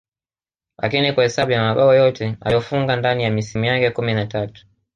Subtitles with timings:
[0.77, 4.65] lakini kwa hesabu ya mabao yote aliyofunga ndani ya misimu yake kumi na tatu